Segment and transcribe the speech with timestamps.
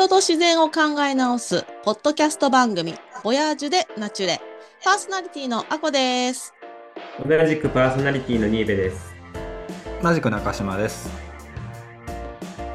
[0.00, 4.40] 人と自然を考え直すポッドキャスト番組ボヤージュでナチュレ。
[4.82, 6.54] パーソナリティのあこです。
[7.22, 9.14] 同じくパーソナリティのニーベです。
[10.02, 11.10] 同じく中島です。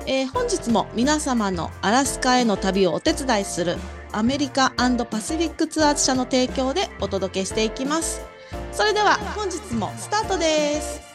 [0.06, 3.78] えー、本日も皆様のアラスカへの旅をお手伝いする
[4.12, 4.86] アメリカパ
[5.20, 8.22] シフィックツアーズ社の提供でお届けしていきます。
[8.72, 11.15] それでは本日もスタートです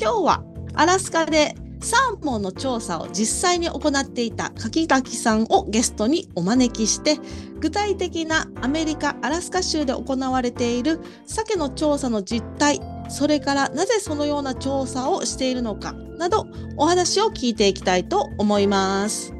[0.00, 7.18] 今日はアラスカでサーモンの調査を実際に行っていた柿崎さんをゲストにお招きして
[7.60, 19.36] 具体的なアメリカ・アラスカ州で行われている鮭の調査の実態それからなぜそのような調査をしているのかなどお話を聞いていきたいと思います。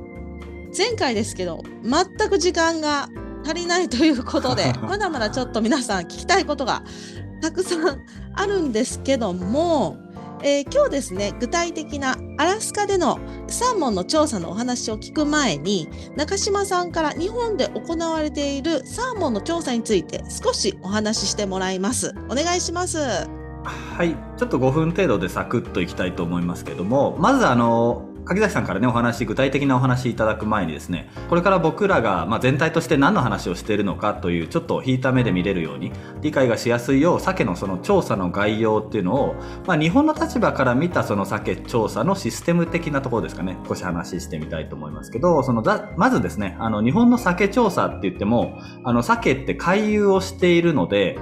[0.76, 3.08] 前回ですけど全く時間が
[3.44, 6.82] 足りないということで まだまだちょっと皆さん聞きたいことが
[7.40, 7.98] たくさん
[8.34, 9.96] あるんですけども
[10.42, 22.14] えー、今日ですね具体的なアラスカでのサーモンの調査のお話を聞く前に中島さんから日本で行われているサーモンの調査について少しお話ししてもらいます。
[22.28, 22.98] お願いします。
[22.98, 39.34] はいちょっと5分程度でサクッといきたいと思いますけどもまずあの柿崎さんからねお話具体的なお話いただく前にですねこれから僕らが、まあ、全体として何の話をしているのかというちょっと引いた目で見れるように理解がしやすいよう鮭のその調査の概要っていうのを、
[39.66, 43.56] まあ、日本の立場から見たその鮭調査のシステム的なところですかね。
[43.68, 45.62] 少し話してみたいと思いますけどその
[45.96, 51.16] まずですねあの日本の鮭調査って言ってもあの鮭って回遊をしているので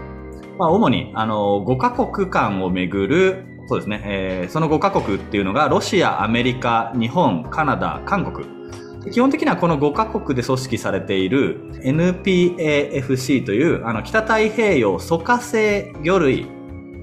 [0.58, 8.46] まあ、主にあの5カ国間をめぐるそうですね、えー、その5カ国っていうのがロシア、アメリカ、日本、カナダ、韓国。
[9.10, 16.46] 基本的にはこの5カ国で組織されている NPAFC というあの北太平洋疎化性魚類、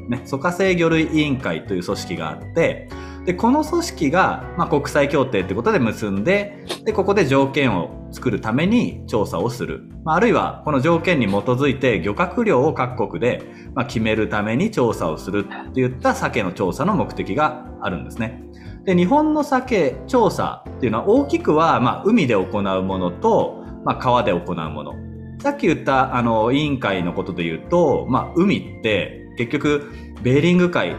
[0.10, 2.90] ね、疎化性魚類委員会という組織があって、
[3.26, 9.84] で、この組織が、まあ、国際協定ってことで結んで、で、ここで条件を作るために調査をする。
[10.04, 13.44] まあ、あるいは、この条件に基づいて漁獲量を各国で、
[13.76, 18.44] まあ、決めるために調査をするっていった鮭の調査の目的があるんですね。
[18.86, 24.96] で、日本の鮭調査っていうのは大きくは、まあ、海で行うものと、まあ、川で行うもの。
[25.40, 29.92] さっき言った、あの、委員会のことで言うと、まあ、海って、結局、
[30.24, 30.96] ベーリング海、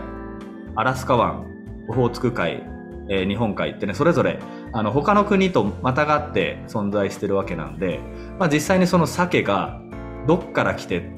[0.76, 1.51] アラスカ湾、
[1.92, 2.62] オホーツク海、
[3.08, 4.38] えー、日本海ってねそれぞれ
[4.72, 8.00] あの他の国とまたがって存在してるわけなんで、
[8.38, 9.80] まあ、実際にその鮭が
[10.26, 11.10] どっから来て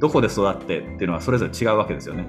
[0.00, 2.26] どこで育ってっていうのはそれぞれ違うわけですよね。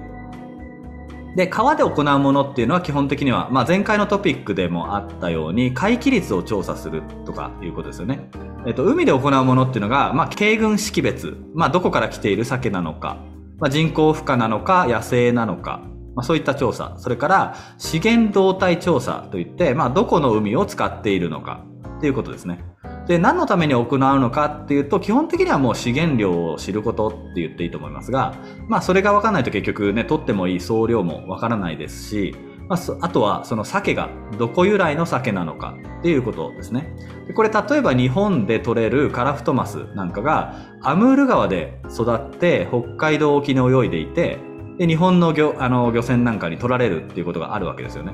[1.36, 8.30] で川で行うものっていうのは基本的には、まあ、前回のトピックでもあったように回帰率を調査するとかいうことですよね。
[8.66, 13.18] えっと、海で行うものっていうのが、まあ、軽群識別、まあ、どこから来ている鮭なのか、
[13.58, 15.82] まあ、人工孵化なのか野生なのか
[16.14, 21.64] まあ、そういった調査、それから資源動態調査といって、まあ、どこの海を使っているのか
[21.98, 22.64] っていうことですね。
[23.06, 28.34] で、何のために行うのかっていうと、基本的にはもう資源量を知ることって言っていいと思いますが、
[28.68, 32.34] まあ、それが分かんないと結局ね、取ってもいい総量も分からないですし、
[32.68, 34.08] まあ、あとはその鮭が
[34.38, 36.94] どこ由来の鮭なのかっていうことですね。
[37.26, 44.38] でこれ例えば日本で取れるカラフトマスなんかがアムール川で育って北海道沖に泳いでいて
[44.78, 48.12] で日本の漁あの漁船なんかに取られるっていうことがあるわけですよね。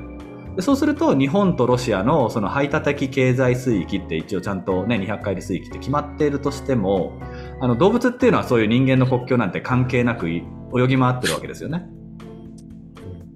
[0.55, 7.13] でそうすると日本とロシアのその排他的経済水域って一応ちゃんとね200海里水域って決まっているとしても
[7.61, 10.41] あの動物っていうのはそういう人間の国境なんて関係なく泳
[10.87, 11.85] ぎ回ってるわけですよね。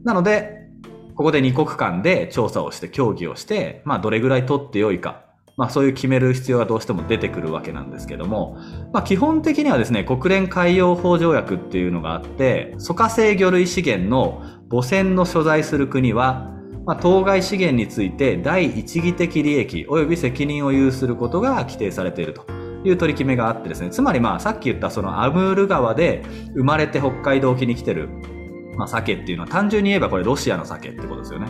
[0.03, 0.65] なので
[1.15, 5.24] ここで2国間で調査をして協議をして、まあ、どれぐらい取ってよいか
[5.57, 8.57] まあ、そういう決める必要がどうしても出てくるわけなんですけども、
[8.91, 16.51] まあ、基本的にはですね国連海洋法条約っていうのがあって疎化性魚類資源の母船の所在する国は、
[16.85, 22.45] まあ、当該資源について第一義的利益及び責任を有することが規定されていると
[22.83, 26.23] いう取り決めがあってですねつまりまあさっき言ったそのアムール川で
[26.53, 28.09] 生まれて北海道沖に来てる、
[28.75, 31.47] まあ、鮭っていうのは単純に言えばこれロシアの鮭ってことですよね。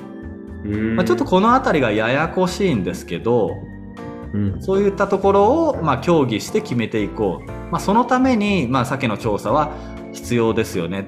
[0.96, 3.52] まあ、ちょっとこの辺りがややこしいんですけど
[4.60, 9.72] そういったところを、まあ、協議して決めていこう、まあ、そのために、まあ、鮭の調査は
[10.14, 11.08] 必要ですよね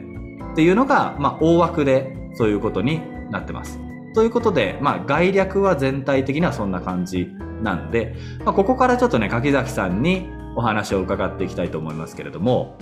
[0.54, 3.02] っていうのが、まあ、大枠でそういうことに
[3.32, 3.80] なってます。
[4.14, 7.28] ということで、まあ、概略は全体的にはそんな感じ
[7.62, 12.78] なんで、まあ、ここからちょっとね柿崎さんにお話を伺っていきたいと思いますけれども。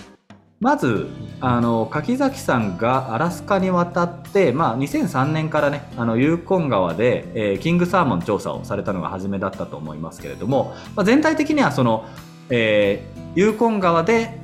[0.62, 1.10] まず
[1.42, 12.06] あの柿崎さんがアラスカに渡って、まあ、2003年からねあのユーコン川で、えー、キングサーモン調査をされたのが初めだったと思いますけれども、まあ、全体的にはその、
[12.50, 14.40] えー、ユーコン川で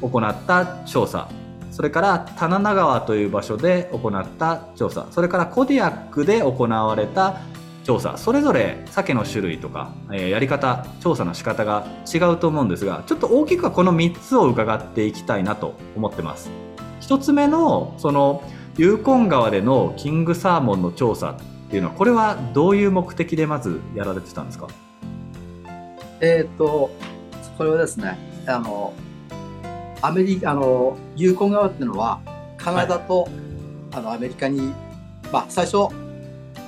[0.00, 1.28] 行った調査
[1.70, 7.40] それからタナナ川という場所で行った調査それからコディアックで行われた
[7.88, 16.50] 調査それぞれ鮭の種類とか、えーやり方調査の仕方が違うと思うんですがちょっと大きくはこの3つを伺っていきたいなと思ってます。
[17.00, 18.42] 1つ目のその
[18.76, 24.68] ユーコン川でのキングサーモンの調査っていうのはこれはどういう目的でまずやられてたんですか？
[26.20, 26.90] えっ、と、
[27.56, 28.92] これはですね、あの、
[30.02, 32.20] アメリカ、あの、ユーコン川っていうのは、
[32.58, 33.28] カナダと、
[33.92, 34.74] あの、アメリカに、
[35.32, 35.88] まあ、最初、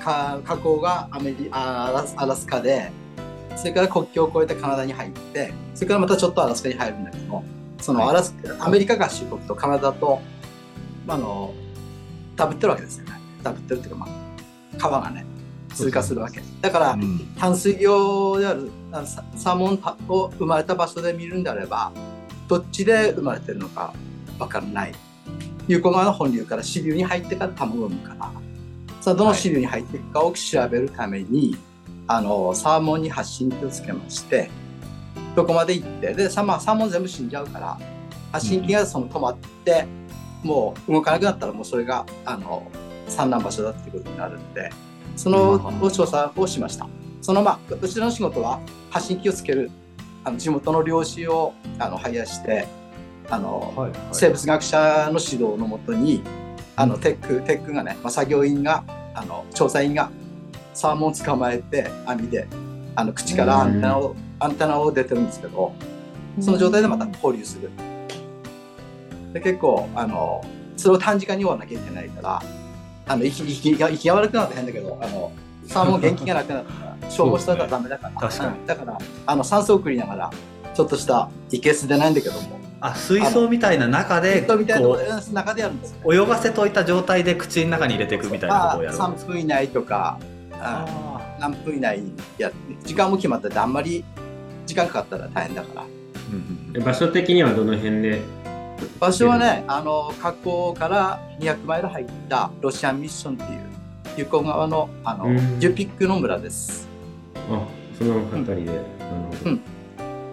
[0.01, 2.91] か河口がアメリあアラスアラスカで、
[3.57, 7.45] それから国境を越えてカナダに入って、それからまたちょっとアラスカに入るんだけど、
[7.81, 8.09] そのはい。
[8.11, 10.21] アラスカ、アメリカ合衆国とカナダと、
[11.07, 11.55] まあ、あの、
[12.37, 13.13] ダブってるわけですよね。
[13.43, 15.25] ダブってるっていうか、まあ、川がね、
[15.75, 16.43] 通過するわけ。
[16.61, 17.35] だから、うん。
[17.39, 18.71] 淡水魚である
[19.05, 21.93] ササーモンを生まれた場所で見るんであれば
[22.49, 23.95] どっちで生まれてるのか
[24.39, 24.93] わからない。
[25.69, 28.33] 有効川の本流から支流に入ってから卵を産むから
[29.01, 31.57] さあどの支流に入っていくかを調べるために、
[32.07, 34.51] あのサーモンに発信機をつけまして
[35.37, 37.79] どこまで行ってでサ,、まあ、サーモン全部死んじゃうから
[38.33, 39.87] 発信機がその止まって、
[40.43, 42.71] もう動かなくなったらもうそれがあの
[43.09, 44.71] 産卵場所だっていうことになるんで
[45.17, 46.89] その調査をしました。
[47.23, 48.61] そのまあ、うちの仕事は
[48.91, 49.71] 発信機をつける
[50.25, 52.67] あの地元の漁師をあのハイヤーして
[53.29, 56.23] あの、はい生物学者の指導のもとに
[56.77, 58.85] あのテックテックがね、まあ、作業員が
[59.15, 60.11] あの調査員が
[60.75, 62.47] サーモンを捕まえて網で
[62.95, 65.73] あの口からアンテナをアンテナを出てるんですけど
[66.41, 67.71] その状態でまた放流する。
[69.33, 70.45] で結構あの
[70.77, 72.43] それを短時間に終わらなきゃいけないから
[73.07, 75.33] あの息息が息が悪くなって変だけどあの
[75.67, 78.15] サーモン元気がなくなったら消耗したらダメだから。
[78.29, 80.31] 確かだからあの酸素を送りながら
[80.75, 88.99] ちょっとしたいけすでないんだけどもあ水槽みたいな中でみたいなこうん中でやるんです泳がせといた状態で口の中に入れていくみたいなことをやる。
[88.99, 90.19] まあ3分以内とか
[90.53, 92.51] ああ何分以内にや
[92.85, 94.05] 時間も決まっててあんまり
[94.67, 95.83] 時間かかったら大変だから。
[95.83, 95.87] ー
[96.33, 96.85] うんうん。
[96.85, 98.23] 場所的にはどの辺で？
[98.99, 103.61] 場所はねあの河口から200マイル入ったロシアンミッションっていう
[104.17, 105.61] ユコ川のあのうん。
[105.61, 106.89] ジュピックの村です。
[107.35, 107.67] あ
[107.99, 108.81] その辺りで、
[109.45, 109.61] うん。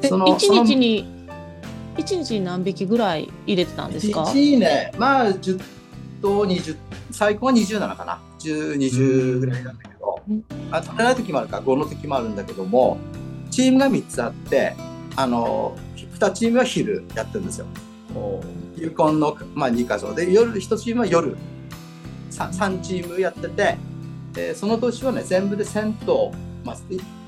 [0.01, 1.16] えその一日に
[1.97, 5.61] 一日に何匹ぐらい入れてたんですか？1日ねまあ10
[6.21, 6.77] と20
[7.11, 8.21] 最高は27かな。
[8.39, 10.21] 1020ぐらいなんだけど。
[10.29, 10.43] うん。
[10.71, 12.97] あ取れない時もあるから5の時もあるんだけども
[13.49, 14.75] チームが3つあって
[15.15, 17.65] あの2チームは昼やってるんですよ。
[18.75, 20.13] ユコンの、まあ、2か所。
[20.13, 21.35] で夜1チームは夜。
[22.31, 23.77] 3, 3チームやってて
[24.33, 26.31] でその年はね全部で1000頭、
[26.63, 26.77] まあ、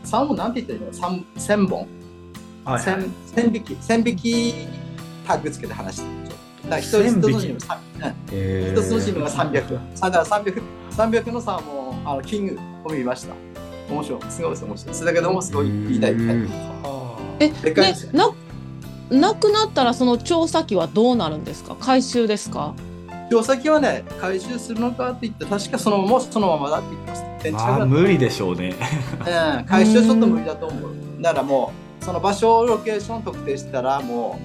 [0.06, 1.88] 3本なんて言ったらいいの？1000, 1000本
[2.66, 3.02] はいはい。
[3.02, 4.54] 1000 1000匹1000匹
[5.28, 6.30] タッグつけて話してる
[6.64, 7.22] だから一人1000匹？
[7.22, 8.14] 一つのチームさうん。
[8.32, 9.54] え一つのチームが300
[10.00, 10.62] だから300
[10.92, 13.34] 300のサーモンあのキングを見ました。
[13.90, 14.22] 面白い。
[14.30, 14.94] すごいです面白い。
[14.94, 16.16] ですだけどもすごい言いたい
[17.40, 18.30] えでかいでな
[19.10, 21.76] なくなったらその調査機はどうなるんですか？
[21.80, 22.76] 回収ですか？
[23.32, 27.02] 調査機はね回収するのかって言って確かそのままそのままだって言っ
[27.42, 28.76] てます無理でしょうね。
[29.20, 30.94] うん、回収はちょっと無理だと思う。
[31.22, 34.40] だからもう、その場所、ロケーション特定したら、も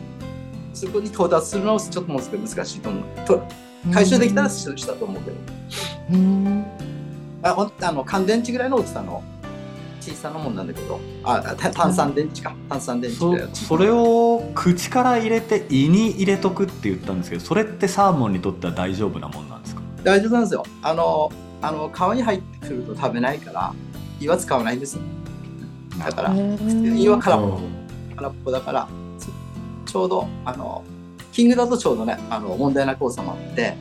[0.72, 2.20] う、そこに到達するのはちょっと難
[2.66, 3.04] しいと思う。
[3.26, 3.42] と
[3.92, 5.36] 回収できたらしたと思うけど。
[6.12, 6.64] うん
[7.42, 9.22] ああの乾電池ぐらいの大きさの
[10.00, 12.54] 小さなもんなんだけど、あた炭酸電池か。
[12.70, 19.82] 炭酸電池ぐそれを口から入れて胃に入れとくって言ったんですけどそれってサーモンにとっては大丈夫なもんなんですか？
[20.02, 20.64] 大丈夫なんですよ。
[20.82, 21.30] あの、
[21.60, 23.74] あの川に入ってくると食べないから、
[24.20, 25.02] 胃は使わないんですよ。
[25.98, 27.60] だから、胃は空っぽ。
[28.16, 30.84] 空っぽだからちちょうどあの
[31.32, 33.76] キングだとちょうどねあの問題なく収まって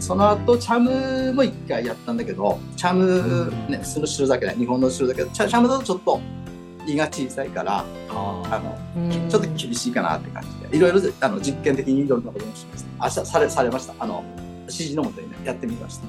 [0.00, 6.20] その後チャムも一回やったんだけどチャム、ね、普通の白酒ね日本の白酒チャチャムだとちょっと
[6.86, 13.20] 胃が小さいからああのちょっと厳しいかなって感じでいろいろあの実験的にいろんなこともしました。
[13.20, 13.94] 明日されされました。
[13.98, 14.24] あの
[14.62, 16.04] 指示のもとにねやってみました。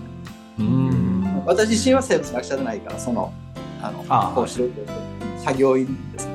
[0.60, 1.44] うん。
[1.46, 3.34] 私自身は生物学者じゃないからその
[3.84, 4.72] あのあこう素人
[5.44, 6.28] 作業員です。
[6.28, 6.34] ね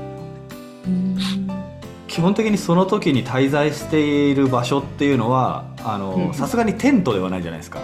[2.06, 7.80] 基本的にその時に滞在している場所っていうのはあうんのさすがにテントではないじゃないですか。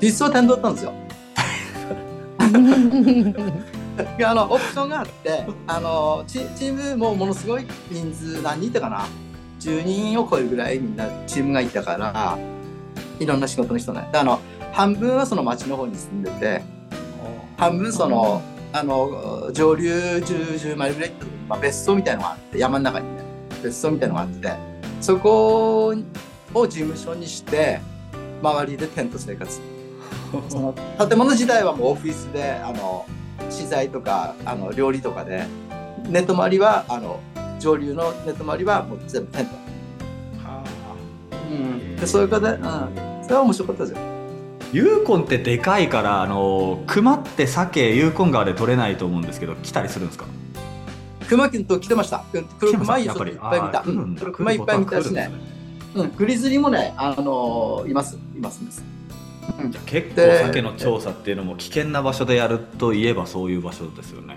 [0.00, 0.92] 実は点だったんですよ。
[4.18, 9.06] であのオプションがあってあのチチームもものすごい人数何人いたかな。
[9.60, 12.36] 10人を超えるぐらいみんなチームがいたから
[13.18, 14.06] いろんな仕事の人ね。
[14.12, 14.38] であの
[14.72, 16.62] 半分はその町の方に住んでて
[17.56, 18.42] 半分その
[18.74, 23.22] あの上流 10, 10マイルぐらい行ったとこに、まあ、別荘みたいのがあって山の中にね
[23.62, 24.52] 別荘みたいのがあって
[25.00, 25.94] そこ
[26.52, 27.80] を事務所にして
[28.42, 29.60] 周りでテント生活。
[30.50, 30.74] その
[31.08, 33.06] 建物自体はもうオフィスであの
[33.48, 35.44] 資材とかあの料理とかで
[36.08, 37.20] ネット周りはあの
[37.60, 39.52] 上流のネット周りはもう全部テント、
[41.48, 44.13] うん、でそういう形で、うん、それは面白かったですよ
[44.74, 50.26] ユーコンってでかいからあの熊って鮭ユーコン川で取れないと思うんですけど来たりするんですか？
[51.28, 52.24] 熊君と来てました。
[52.58, 53.38] 黒熊いっぱい見
[53.70, 55.30] た、うん、黒熊いっぱい見たしね、
[55.94, 58.18] うん、グリズリーもね、あのいます。
[58.36, 58.84] いますいます。
[59.62, 59.70] うん。
[59.70, 64.36] じゃあ結構鮭の調査っていうのも危険な場所でやるといえばそういう場所ですよね。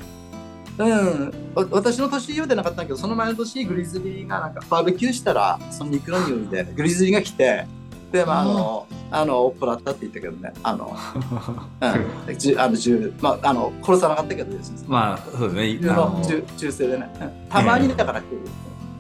[0.78, 7.66] うん、わ私の年言うてなかったんだけどその前の年グリズリーがなんかバーベキューしたらその肉の匂いでグリズリーが来て
[8.12, 10.96] でまああの、あの追っ払ったって言ったけどねあの、
[11.82, 17.50] うん、あの銃まああの殺さなかったけどですねまあそうです銃ね銃銃声でね、うん。
[17.50, 18.40] たまにだから来る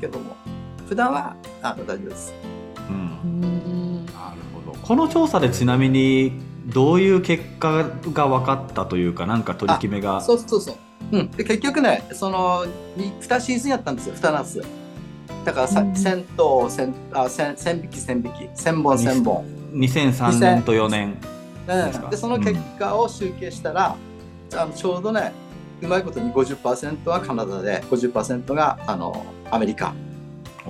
[0.01, 0.35] けども。
[0.87, 2.33] 普段はあの大丈夫です。
[2.89, 3.41] うん。
[3.43, 4.15] うんなる
[4.65, 4.77] ほど。
[4.79, 6.33] この調査でちなみに
[6.65, 10.21] どういう結果が分かったというかなんか取り決めが。
[10.21, 10.75] そうそうそう。
[11.11, 12.65] うん、で結局ね、その
[12.97, 14.63] 2シーズンやったんですよ、2夏。
[15.47, 19.45] だからさ、うん1000と1000あ1000 1000匹、1000匹、1000本、1000本。
[19.71, 21.15] 2003年と4年
[21.65, 22.05] ですか？
[22.05, 23.95] うん、で、その結果を集計したら、
[24.55, 25.31] あのちょうどね、
[25.81, 29.93] うまいことに50%はカナダで、50%があのアメリカ。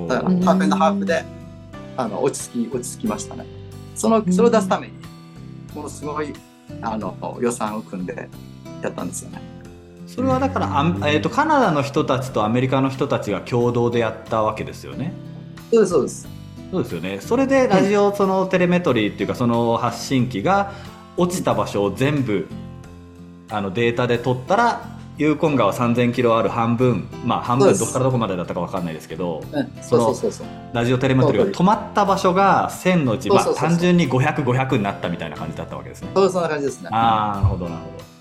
[0.08, 1.26] だから、うんハーフエンドハーフで
[1.98, 3.48] あの落ち着き、落ち着きましたね。
[3.96, 4.94] そのそれを出すために、
[5.74, 6.32] ものすごい
[6.84, 8.30] あの予算を組んで
[8.84, 9.42] やったんですよね。
[10.08, 15.14] それはだからあん、えー、とカナダの人たちとアメリカの人たちが共同でやったわけですよね？
[15.72, 16.38] そうです、そうです。
[16.72, 20.74] そうですよねそれでラジオそのテレメトリーっていうかその発信機が
[21.16, 22.48] 落ちた場所を全部
[23.50, 30.16] あのデータで取ったらユーコン川3000キロある半分まあ半分どこからどこまでだったか分かんないですけどうん、その。
[30.74, 36.10] ラジオテレメトリーが止まった場所が1000のうち、単純に500500になったみたいな感じだったわけですね。
[36.14, 36.90] そうそんな感じですね。
[36.92, 38.17] ああなるほどなるほど。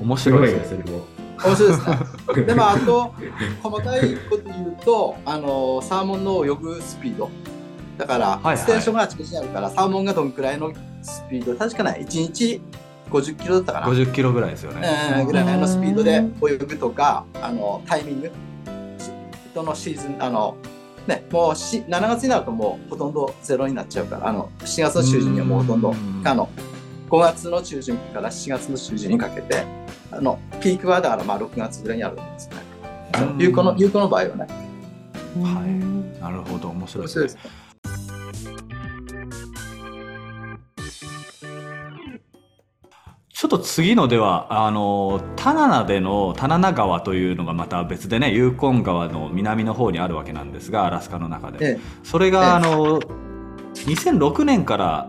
[0.00, 0.78] 面白いですね。
[0.78, 1.04] ねそれも
[1.44, 2.44] 面白いですね。
[2.44, 3.14] でもあと
[3.62, 7.30] 細かいこと言うと、あのサーモンの泳ぐスピード。
[7.98, 12.62] だから、ステーションがあちこちにあるから、サーモンがどんくらいのスピード、確かね、1日
[13.10, 13.88] 50キロだったかな。
[13.88, 14.88] 50キロぐらいですよね。
[15.18, 18.28] うんぐらいのスピードで泳ぐとか、あのタイミング、
[18.98, 19.10] し
[19.50, 20.56] 人のシーズン、あの
[21.06, 26.48] ね、もうし7月になるともうほとんどゼロになっちゃうから、あの7月の中旬にはもうほとんどうんあの
[27.10, 29.64] 5月の中旬から7月の中旬にかけて、
[30.12, 32.56] あのピークはだからまあ6月ぐらいにあるんですね。
[33.38, 34.46] 有効の有効の場合はね。
[35.42, 36.20] はい。
[36.20, 36.68] なるほど。
[36.68, 37.40] 面白いですね。
[43.40, 51.80] ちょっと次のではあのタナナでのタナナ川というのがまた別でねユーコン川の南の方にあるわけなんですがアラスカの中で、ええ。
[52.02, 52.46] それが、ええ。
[52.46, 55.08] あの2006年から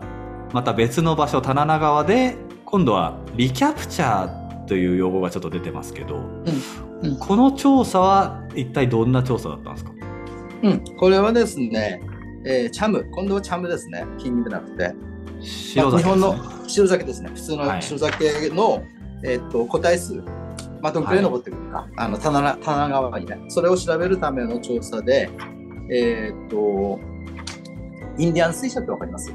[0.54, 6.16] また別の場所タナナ川で今度はリキャプチャーという用語がちょっと出てますけど、
[7.02, 7.16] うん。
[7.16, 9.92] この調査は一体どんな調査だったんですか？
[10.62, 12.00] うん、これはですね、
[12.44, 14.94] えーチャム、今度はチャムですね、金じゃなくて。
[15.40, 17.30] 白崎まあ日本の白酒ですね。
[17.34, 17.66] 普通はい。
[17.76, 18.84] の白酒の、
[19.24, 20.22] えっと個体数、
[20.80, 25.28] まあ、どんくらい残ってくるか、あの棚な棚川にね、それを調べるための調査で、
[25.90, 27.00] えっと、
[28.18, 29.32] インディアン水車ってわかります？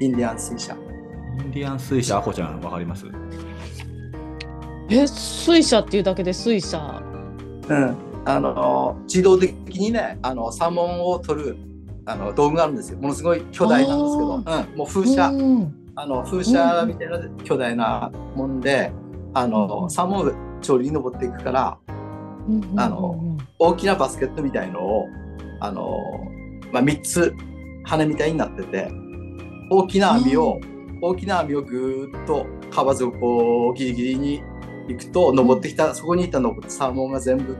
[0.00, 0.74] インディアン水車。
[0.74, 3.06] インディアン水車アコちゃんわかります？
[4.88, 7.02] え水車っていうだけで水車？
[7.68, 7.96] うん。
[8.26, 11.56] あの、自動的にね、あの、サーモンを取る、
[12.06, 12.98] あの、道具があるんですよ。
[12.98, 15.28] ものすごい巨大なんですけど、うん、もう風車。
[15.28, 15.80] うん。
[15.96, 18.90] あの風車みたいな巨大なもんで、
[19.32, 21.78] あのサーモンが調理に登っていくから
[22.76, 25.06] あの大きなバスケットみたいのを
[25.60, 26.00] あの、
[26.72, 27.32] まあ、3つ
[27.84, 28.90] 羽みたいになってて
[29.70, 30.60] 大きな網を、
[31.00, 34.42] 大きな網をぐーっと川底ギリギリに
[34.88, 37.56] 行くと登ってきた、そこにいたのサーモンが全部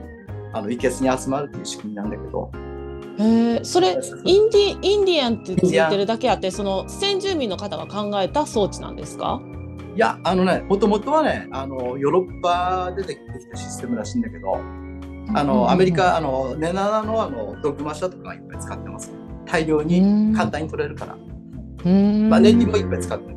[0.52, 2.50] あの生けすに集まるっていう仕組みなんだけど。
[3.16, 9.40] へえそれインディインディアンってついてるだけあってその先住民の方が考えた装置なんですか？
[9.94, 14.56] いやあのねもともとはねあのヨーロッパでできてきたシステムらしいんだけど
[15.32, 19.12] あのアメリカあのネナナのあのドッグマシャとかがいっぱい使ってます。
[19.46, 21.16] 大量に簡単に取れるから、
[21.84, 22.28] うん。
[22.28, 23.36] まあ、ネイティブもいっぱい使ってる。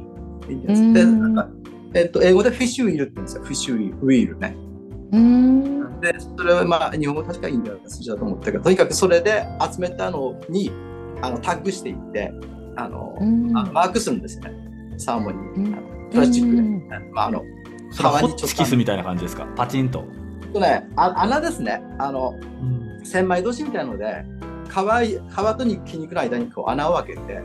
[0.49, 0.81] いいんです。
[0.81, 0.93] うん。
[0.93, 1.49] でなんか
[1.93, 3.43] えっと、英語でフィッシュウィールって言うんですよ。
[3.43, 4.55] フィッシュウィールね。
[5.13, 6.01] うん。
[6.01, 10.71] でそれはまあ日本語確かいいんだよ数字だと思ったけどとにかくそれで集めたのに
[11.21, 12.31] あのタッグしていって
[12.75, 13.57] あの、うん。
[13.57, 14.53] あのマークするんですよね。
[14.97, 15.73] サーモンに、うん。
[15.73, 17.13] あのプラスチックで、うん。
[17.13, 17.43] まあ、あの
[17.97, 19.47] 川にちょっとホッチキスみたいな感じですか？
[19.55, 20.03] パチンと、
[20.53, 21.81] とねあ穴ですね。
[21.97, 22.33] あの
[23.03, 24.25] 千枚通しみたいなので
[24.67, 27.39] 皮い皮と筋肉の間にこう穴を開けてう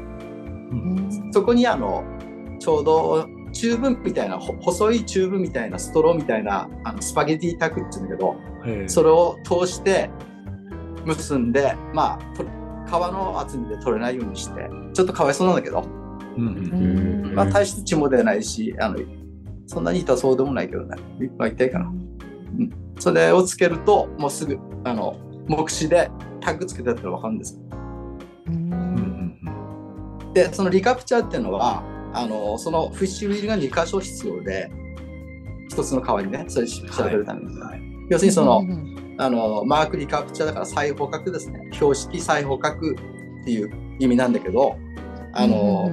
[0.75, 1.30] ん。
[1.32, 2.04] そこにあの
[2.58, 10.11] ちょうどチューブみたいなほ細いチューブみたいなストローみたいなあの spaghetti tag って言うんだけどそれを通して
[11.04, 15.85] 結んでまあと皮の厚みで取れないようにしてちょっとかわいそうなんだけど、
[16.37, 18.99] うんまあ、大して血も出ないしあの
[19.66, 25.16] そんなに痛そうでもないけどねいっぱい痛いかな、うん、それをつけるともうすぐあの
[25.47, 27.61] 目視でタグつけてやったら分かるんですよ。
[28.49, 30.32] うんうん。
[30.35, 31.82] でそのリカプチャーっていうのは
[32.12, 34.71] あのそのフィッシュウィールが2箇所必要で
[35.69, 41.69] 一つの川にねそれ調べるために、はい要するにその、うんあのマークリカプチャーだから裁縫角ですね。
[41.73, 44.76] 標識裁縫角っていう意味なんだけど
[45.35, 45.90] あの、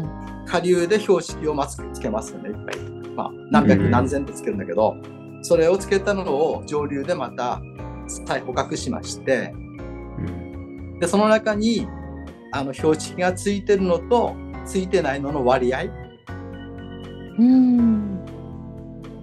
[0.47, 2.79] 下流で標識をまずつけますよねいっぱい、
[3.15, 4.95] まあ、何百うん何千とつけるんだけど、
[5.41, 7.61] それをつけたのを上流でまた
[8.07, 10.99] 再捕獲しましてうん。
[10.99, 11.87] でその中に
[12.51, 14.33] あの標識がついてるのと
[14.65, 15.83] ついてないのの割合
[17.39, 18.25] うん。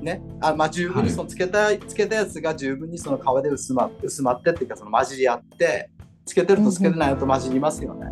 [0.03, 0.23] ね。
[0.41, 1.11] あまあ、十分にはい。
[1.11, 5.91] そのつけた、つけたやつが十分にその皮で薄ま薄まってっていうかその混じり合って
[6.25, 8.07] つけてるとつけてないのと混じりますよね。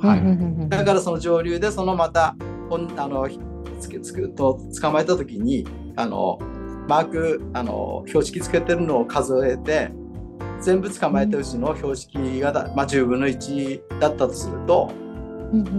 [0.00, 0.20] はい。
[0.20, 2.36] うんだからその上流でそのまた
[2.68, 3.28] ほんあの
[3.78, 6.38] つけつくと捕まえた時にあの
[6.88, 9.90] マークあの標識つけてるのを数えて
[10.60, 14.90] 全部捕まえたうちの標識がだ、まあ、10分の1だったとすると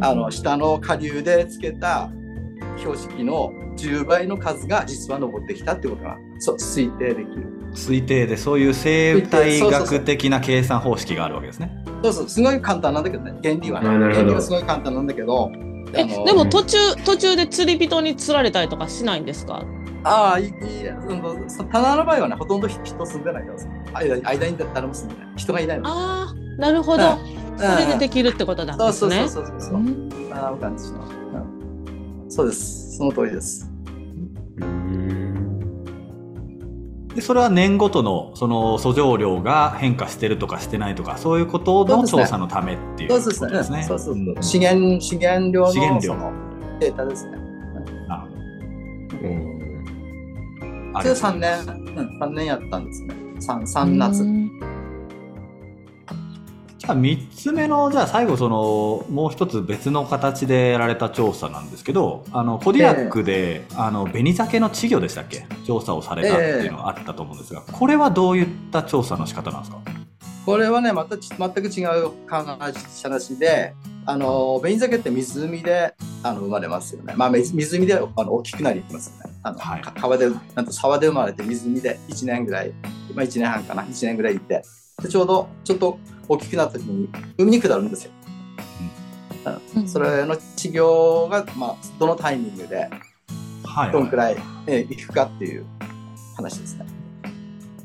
[0.02, 2.10] あの下の下流でつけた
[2.78, 7.52] 標識の10倍の数が実は登ってきたってことがそう推定できる。
[7.74, 11.84] 推定でそういう生態学的な計算方式があるわけですね。
[12.04, 15.52] そうそうすごい簡単なんだけどね原理はね原理はすごい簡単なんだけど
[15.94, 19.64] えあのでも途中途中で釣り人に釣られたりとかしないんですか？
[20.08, 20.54] ああ、いい、いい、
[21.48, 25.34] そ棚の場合はね、ほとんど人住んでないからさ、間に、間に誰も住んでない。
[25.36, 25.88] 人がいないの。
[25.88, 29.74] ああなるほど、うんそれでできるってことなんそうそうそうそうそう。
[29.78, 31.00] うんああ、感じの。
[31.00, 31.55] うん
[32.30, 32.98] そうです。
[32.98, 33.70] その通りです。
[34.58, 35.16] うん
[37.16, 43.84] でそれは年ごとのその訴状量が変化してるとかしてないとかそういうことの調査のためっていうそうことですね。
[43.84, 44.40] そうそうそう。
[44.40, 46.34] ん資源、資源量の資源量その
[46.80, 47.32] データですね。
[48.10, 48.32] なる
[49.12, 53.16] ほうんどそれ3年、うん、3年やったんですね。
[53.40, 54.26] 3、三夏。
[56.76, 65.46] うんじゃあ3つ目のじゃあ最後そのもう一つ別の形でやられた調査なんですけどあのコディアックで、あの紅鮭の稚魚でしたっけ？
[65.66, 69.78] 調査をされたっていうのがあったと思うんですが、これはどういった調査の仕方なんですか？
[70.46, 73.74] これはね、またち全く違う話で、
[74.06, 77.16] あの、紅鮭って湖であの生まれますよね。
[77.18, 79.34] まあ、水湖であの大きくなりますよね。
[79.42, 79.82] あの、はい。
[79.82, 82.74] か川で、なんと沢で生まれて湖で1年ぐらい、
[83.16, 84.62] まあ1年半かな、1年ぐらいいて、
[85.02, 88.12] でちょうどちょっと大きくなった時に海に下るんですよ。
[89.76, 89.88] うん。
[89.88, 92.90] それの治療が、まあ、どのタイミングで
[93.64, 95.66] はい、どんくらい、えー行くかっていう
[96.38, 96.86] 話ですね。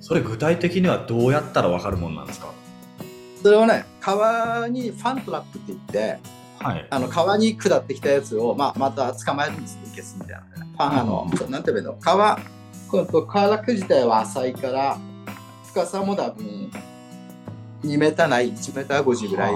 [0.01, 2.53] それ具体的にはどうやったら分かるもんなんですか？
[3.42, 6.18] それはね、川にファントラップって言って、
[6.59, 6.87] はい。
[6.90, 10.70] あの川に下ってきたやつを、まあ、また捕まえるんですよ、いけすみたいなね。
[10.73, 11.94] ファンあの、なんて言えばいいの？
[12.01, 12.38] 川、
[12.88, 14.99] この川落自体は浅いから、
[15.64, 16.70] 深さも多分
[17.84, 19.54] 2メーターない、1メーター50ぐらい。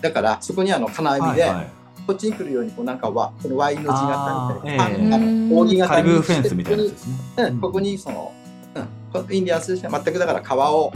[0.00, 1.70] だから、そこにあの金網で、はいはい。
[2.06, 7.14] こっちに来るように、こうなんかわ、この Y の字型みたいな、あの扇形にカリブーフェンスみたいなやつですね。
[7.36, 8.32] うんここにその、
[8.74, 10.92] うん、こインディアンス全くだから川を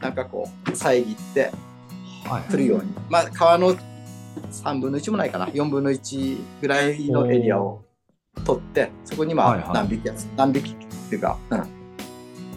[0.00, 1.52] なんかこう遮って
[2.24, 2.42] はい。
[2.50, 3.76] 来るように、まあ川の
[4.50, 5.46] 3分の1もないかな。
[5.46, 7.84] 4分の1ぐらいのエリアを
[8.44, 9.72] 取ってそこにまあはいはい。
[9.74, 10.76] 何匹やつ、何匹っ
[11.10, 11.58] ていうか、うん、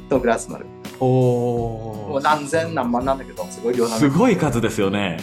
[0.10, 5.18] どのくらい集まるもおう何千何万なんだけどすごい量なんだすごい数ですよね。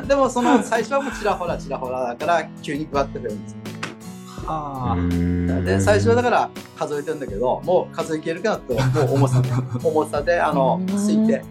[0.00, 3.56] うん、でもその最初はもうちらほらちらほらだから急に配ってくるんです。
[4.46, 4.96] あ。
[5.64, 8.80] で最初はだから数えてるんだけどもう数えきれるかなとも
[9.12, 9.42] う重さ
[9.82, 11.42] 重さであのうんついて。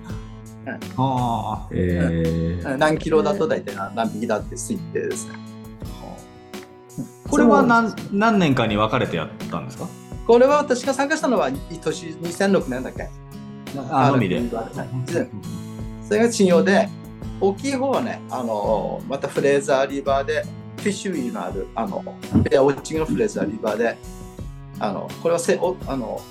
[0.98, 1.68] あ。
[1.72, 2.78] えー。
[2.78, 5.34] 何キロだと大体何何匹だって推定ですね。
[7.30, 9.88] これは何何年かに分かれてやったんですか？
[10.28, 13.10] これは私が参加したのは年2006年だっけ？
[13.90, 14.42] あのみで。
[16.08, 16.88] それが治療で
[17.42, 20.44] 大きい方はねあのまたフレーザーリバーで
[20.78, 22.04] フィッシュウィーのあるあの
[22.44, 23.98] ベアウォッチングのフレーザーリバーで
[24.80, 26.22] あのこれはせおあの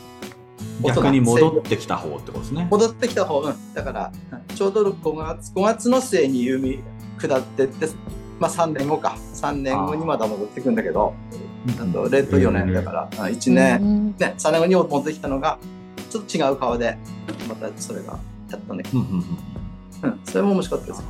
[0.82, 2.66] 逆に戻ってきた方ってことですね。
[2.70, 6.82] 戻ってきた方、うん、だからうんちょうど5月 ,5 月の末に海
[7.18, 7.86] 下ってって、
[8.38, 9.16] まあ、3年後か。
[9.34, 11.14] 3年後にまだ戻ってくんだけど
[11.78, 15.58] あとレッド4年だから、あ1年、うんね、3年後に戻ってきたのが
[16.14, 16.96] ちょっと違う川で
[17.48, 18.18] またそれが
[18.50, 20.10] やったね、うんうんうん。
[20.10, 21.04] うん、それも面白かったです。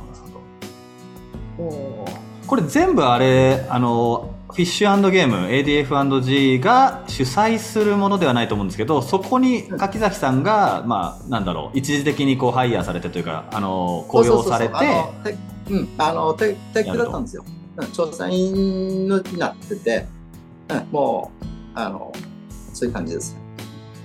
[2.47, 15.37] これ全部あれあのフィッシュゲーム ADF&G が主催するものではないと思うんですけどそこに柿崎さんが、まあ、なんだろう一時的にこうハイヤーされてというかあの雇用されてそうそうそうあのテ
[15.71, 17.45] うんあのテテックだったんですよ、
[17.77, 20.05] うん、調査員のになってて、
[20.69, 22.13] うん、もうあの
[22.73, 23.44] そういう感じです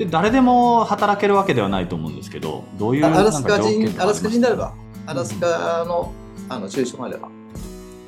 [0.01, 4.73] で誰でも働けるわけではないと思うんですけどどういうアラスカ人アラスカ人であれば
[5.05, 6.11] ばアラスカの
[6.49, 7.29] あの住所までは。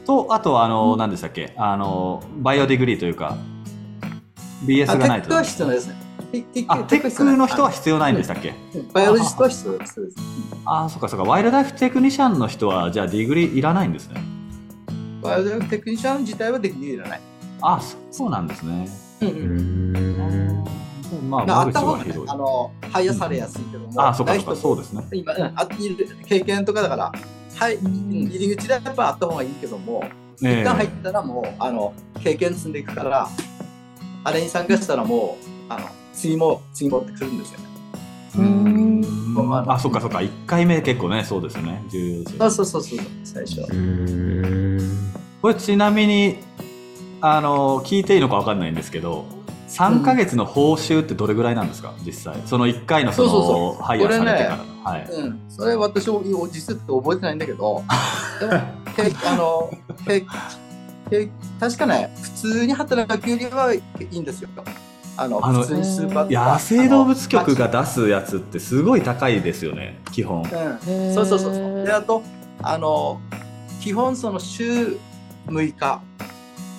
[0.07, 1.53] とあとはあの、何でしたっけ？
[1.59, 3.37] あの bio degree というか
[4.65, 5.29] BS がないと。
[5.29, 5.97] tech は必要ないですね。
[6.69, 8.55] あ tech の人は必要ないんでしたっけ？
[8.95, 10.01] biologist は必要です。
[10.65, 11.27] ああそっかそっか。
[11.29, 14.23] wildlife technician の人はじゃあ degree いらないんですね。
[15.21, 17.21] wildlife technician 自体は degree いらない。
[17.61, 17.79] あ
[18.11, 18.89] そうなんですね。
[19.21, 20.65] うんうん
[21.21, 25.05] まあ、あった方が、ね、あの、ハイヤーされやすいけども、うん、あ、そうか、そうそうですね。
[25.13, 25.67] 今、うん、あ
[26.27, 27.13] 経験とかだから、
[27.57, 30.05] はい、入り口でやっぱあった方がいいけども、
[30.39, 33.29] 一旦入ったらもう、あの、経験積んでいくから、
[34.25, 37.67] あれに参加したらもう、あの、次も、次もってくるんですよね。
[38.39, 39.03] うん。
[39.69, 43.63] あ、そっかそっか、1回目結構ね、そうですね、重要ですそうそうそうそう、最初。
[45.41, 46.39] これちなみに、
[47.21, 49.25] あの、聞いていいのか分かんないんですけど、
[49.79, 52.37] 3か月の報酬ってどれぐらいなんですか、実際。
[52.47, 53.83] その1回のそのそうそうそう。
[53.83, 54.57] ハイヤーされてから。
[54.57, 57.85] の、ねはい、うん、それ私実って覚えてないんだけど
[58.41, 58.53] でも
[58.97, 59.71] けあの
[60.05, 60.21] け
[61.09, 61.31] け
[61.61, 64.49] 確かね普通に働くよりはいいんですよ。
[65.17, 70.43] あのあの普通にスーパー野生動物局が出すやつってすごい高いですよね基本。
[70.43, 71.85] うん、そうそうそうそう。
[71.85, 72.23] であと
[72.63, 73.21] あの
[73.81, 74.99] 基本その週
[75.47, 76.03] 6日。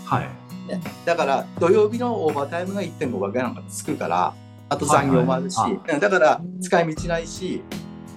[0.06, 4.34] はいね、だから土曜日のオーバータイムが1.5倍ぐらいなんかつくから
[4.70, 7.62] あと残業もあるし、はいうんだから使い道ないし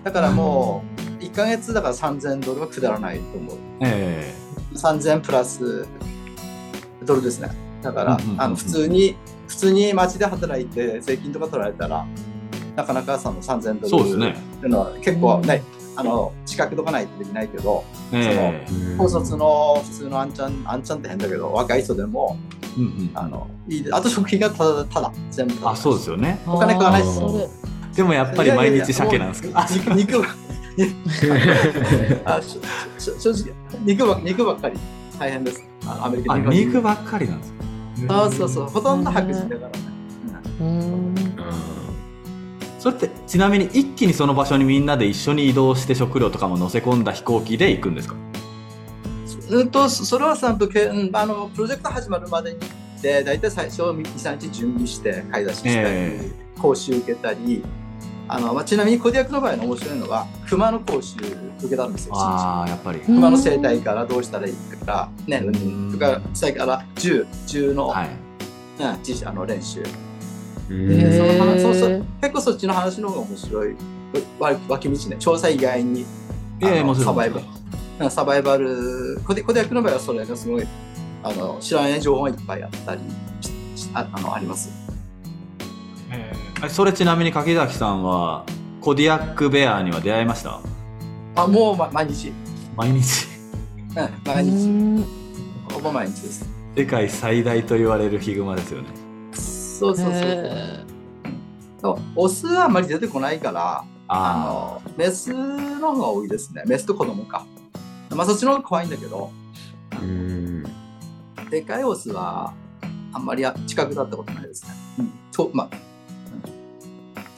[0.05, 0.85] だからも
[1.19, 3.57] う1か月だから3000ドルはくだらないと思う。
[3.81, 4.33] え
[4.75, 5.87] 3000プラス
[7.05, 7.51] ドルですね。
[7.83, 9.17] だから、あの普通に
[9.49, 12.07] 普通に街で働いて税金とか取られたら
[12.77, 15.63] なかなかその3000ドルっていうのは結構ね、
[15.97, 22.37] あの資格とかないとできないけどええ高卒の普通のあんちゃんあんちゃんって変だけど若い人でも
[22.77, 23.11] うんうん。
[23.15, 25.55] あのいいあと食費がただただ全部。
[25.55, 26.39] ただあそうですよね。
[26.47, 27.31] お金食わないですあー。
[27.33, 27.49] それ
[27.97, 30.27] でもやっぱり毎日鮭なんですけどあ肉肉ば。
[32.37, 32.59] あし
[32.99, 33.55] し正直
[33.85, 34.79] 肉ば肉ばっかり。
[35.19, 35.65] 大変です。
[35.87, 36.93] アメリカ肉ば。
[36.93, 37.53] っかりなんです
[38.07, 38.21] か？
[38.21, 38.67] そうそうそう。
[38.67, 39.75] ほとんど白人だからね、
[40.61, 41.15] うん
[42.87, 48.15] それってちなみに一気にその場所にみんなで一緒に移動して食料とかも乗せ込んだ飛行機で行くんですか？
[49.51, 52.61] うん、うんとそれはさんとけうんあのプロジェクト始まるまでに
[53.03, 56.31] で大体最初23日準備して買い出ししたり、え。
[56.61, 57.65] 講習受けたり
[58.29, 61.17] あの、まあ、ちなみにコディアックの場合の面白いのは熊の講習
[61.59, 64.55] 受けたんですよああやっぱり、うん熊の生態からどうしたらいい
[64.87, 65.43] かね、
[65.91, 68.11] とかそれから銃銃の,、はい。
[68.79, 69.83] うん、実あの練習
[70.71, 71.89] へその話そうそ
[72.21, 73.77] 結構そっちの話の方が面白い。
[74.39, 75.17] わ脇道ね。
[75.19, 76.05] 調査以外に
[77.03, 77.45] サバイバル。
[78.01, 79.21] うんサバイバル。
[79.25, 80.67] コデコデ役の場合はそれがすごい
[81.23, 83.01] あの知らない情報がいっぱいあったり
[83.95, 84.71] ああのあります。
[86.11, 86.69] えー。
[86.69, 88.45] それちなみに柿崎さんは
[88.81, 90.61] コディアックベアには出会いました？
[91.37, 92.33] あもう、ま、毎日、
[92.77, 93.27] 毎日？
[93.97, 94.51] うん、毎日。
[94.51, 94.69] う
[95.01, 95.05] ん。
[95.73, 96.49] ほぼ毎日です。
[96.77, 98.89] 世界最大と言われるヒグマですよね
[99.79, 100.85] そうそうそうへ
[101.81, 101.99] そう。
[102.17, 106.63] オスはあんまり出てこないからああのメスの方が多いですね。
[106.67, 107.45] メスと子供か。
[108.11, 109.31] まあそっちの方が怖いんだけど。
[111.51, 112.53] でかいオスは
[113.13, 115.77] あんまり近くだったことないですね、うん、とまあ。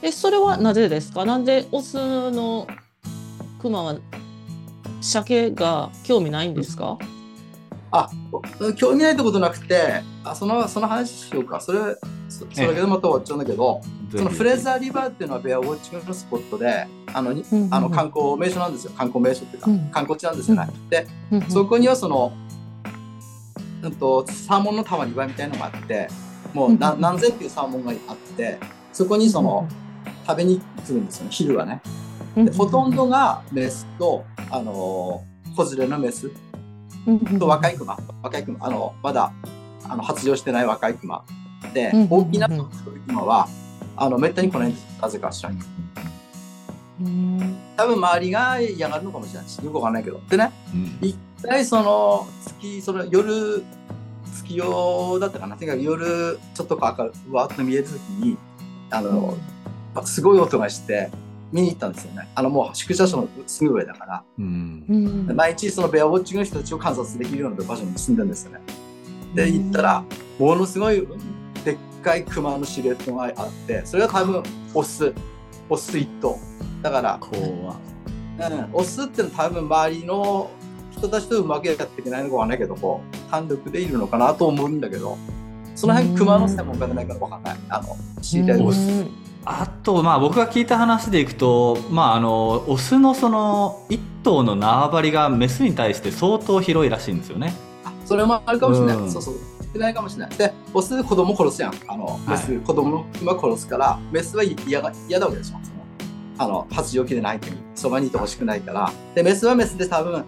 [0.01, 1.25] えそれはなぜですか？
[1.25, 1.95] なんでオス
[2.31, 2.67] の
[3.61, 3.95] クマは
[5.01, 6.97] 鮭が興味ないんですか？
[7.91, 8.09] あ
[8.75, 11.59] 興味ないってことなくてあそのその話しようか。
[11.59, 11.79] それ
[12.29, 17.73] そそれだけでまた終わっちゃうんだけど、ーそのフレーザーリバーっていうのはベアウォッチングのスポットであのにうんうんうん。
[17.73, 18.91] あの観光名所なんですよ。
[18.95, 19.89] 観光名所っていうか、うん。
[19.89, 21.49] 観光地なんですよね、でうんうん。
[21.49, 22.31] そこにはその、
[23.81, 26.07] うん、とサーモンのたまり場みたいなのがあって
[26.53, 28.59] もう何うん何千っていうサーモンがあって
[28.93, 29.67] そこにその
[30.27, 31.31] 食べに来るんですよね。
[31.31, 31.81] 昼はね。
[32.35, 36.29] でほとんどがメスと、あのー子連れのメス。
[36.29, 36.48] と
[37.39, 39.31] 若いクマ若いクマあのまだ
[39.87, 41.23] あの発情してない若いクマ
[41.73, 43.47] で、うん大きな黒いクマは
[43.95, 45.01] あのめったに来ないんです。
[45.01, 45.59] なぜか知らない
[47.01, 47.57] うん。
[47.75, 50.19] 多分周りが嫌がるのかもしれないしよくわかんないけど。
[50.29, 50.97] でねうん。
[51.01, 53.63] 一回その月その夜
[54.33, 55.57] 月夜だったかな。
[55.57, 58.37] てか夜ちょっと明るわーっと見える時に
[58.91, 59.37] あの、
[60.05, 61.11] すごい音がして
[61.51, 62.27] 見に行ったんですよね。
[62.35, 64.23] あのもう宿舎所のすぐ上だから。
[64.37, 68.59] うんうん毎日そのベアウォッチングの人たちを観察できるような場所に住んでるんですよね。
[69.33, 70.03] で行ったら
[70.37, 71.07] ものすごい
[71.63, 75.13] でっかいクマのシルエットがあってそれが多分オス
[75.69, 76.37] オス一頭
[76.81, 80.49] だから、うん、オスってのは多分周りの
[80.91, 85.17] 人たちとうまくやっていけないのかわかんないけどこう単独でいるのかなと思うんだけど
[85.75, 89.05] その辺クマの専門家じゃないからわかんないあの知り合いオスです。
[89.51, 97.55] あとまあ僕が聞いた話でいくとまああのオスのその一頭の縄張りがメスに対して相当広いらしいんですよね。
[97.83, 99.11] あそれもあるかもしれない、うん。
[99.11, 99.35] そうそう。
[99.73, 100.37] 少ないかもしれない。
[100.37, 101.73] でオス子供殺すやん。
[101.87, 105.55] あのメス、子供の馬殺すからメスは嫌が嫌だわけでしょ
[106.37, 108.91] あの発情期でない時にそばにいてほしくないから。
[109.15, 110.25] でメスはメスで多分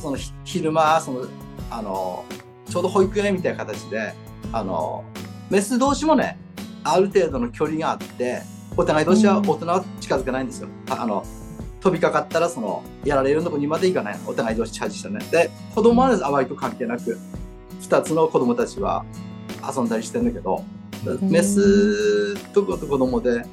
[0.00, 1.26] そのひ昼間その
[1.68, 2.24] あの
[2.70, 4.14] ちょうど保育園みたいな形で
[4.52, 5.02] あの
[5.50, 6.38] メス同士もね
[6.84, 8.42] ある程度の距離があって
[8.76, 11.24] お互い同士は大人は近づかないんですよ、ああの
[11.82, 14.18] 飛びかかったらそのやられるとこにまで行かない。
[14.18, 15.18] のお互い同士チャージしてね。
[15.30, 17.18] で子供はねあまりと関係なく
[17.80, 19.04] 2つの子供たちは
[19.76, 20.64] 遊んだりしてんだけど
[21.04, 21.28] ん。
[21.28, 23.44] メスと子供で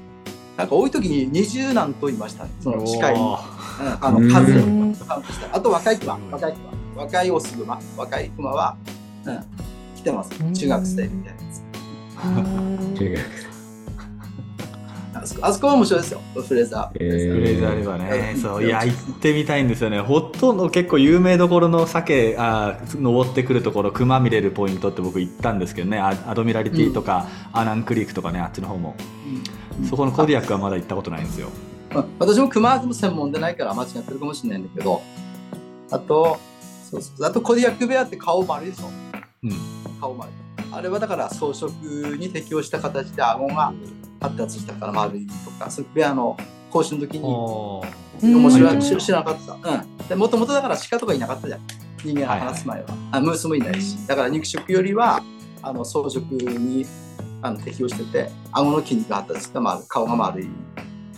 [0.55, 2.51] なんか多い時に20何頭いましたね。
[2.61, 4.95] その近い、うん、あの数うん。
[4.95, 5.45] カウントして。
[5.51, 6.59] あと若いクマ若いク
[6.95, 8.77] マ若いオスグマ若いクマは、
[9.25, 9.39] うん、
[9.95, 10.29] 来てます。
[10.53, 11.68] 中学生みたいなやつ
[15.13, 16.21] あそこあそこは面白いですよ。
[16.36, 17.34] フレーザー、えー。
[17.34, 18.63] フレーズあればね、うんそう。
[18.63, 19.99] いや行ってみたいんですよね。
[19.99, 25.99] ほとんど結構有名どころの鮭あー登ってくるところ熊見れるポイントって僕行ったんですけどね。
[25.99, 28.95] アアドミラリティとか、アナンクリークとかねあっちの方も、
[29.79, 29.88] うん。
[29.88, 31.49] そこのコディアックはまだ行ったことないんですよ。
[31.93, 35.01] まあ私もクマも専門でないから間違ってるかもしれないんだけど
[35.91, 36.38] あと
[36.89, 37.25] そうそう。
[37.25, 38.89] あとコディアックベアって顔丸いでしょ？
[39.43, 39.51] うん。
[39.99, 40.32] 顔丸。
[40.32, 40.34] い
[40.71, 41.67] あれはだから装飾
[42.15, 43.73] に適応した形で顎が
[44.21, 46.38] 発達したから丸いとかそれベアの
[46.69, 47.25] 講習の時に
[48.21, 49.53] 面白うんい知知らなかった。
[49.53, 50.08] うん。
[50.08, 51.62] で、もともとだから鹿とかいなかったじゃん。
[52.03, 52.88] 人間が話す前は。
[53.12, 54.05] あムースもいないし。
[54.08, 55.21] だから肉食よりは、
[55.62, 56.86] あの、装飾に
[57.41, 60.49] あの適応してて、顎の筋肉が発達して丸い、顔が丸い。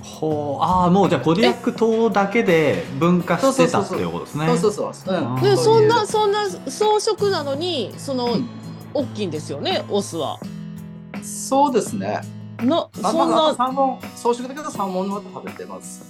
[0.02, 5.16] ほうああもうじゃあコディアック島だけで分化してたっていうことですねそうそうそう。
[5.16, 5.58] うん。
[5.58, 8.61] そんなそんな装飾なのにその、うん
[8.94, 10.40] 大きいんですよねオスは。
[11.24, 12.22] そうですね。
[12.64, 16.04] なあそんなまあサーモン、装飾だけどサーモンは食べてます。